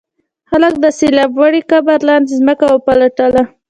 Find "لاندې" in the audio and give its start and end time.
2.09-2.37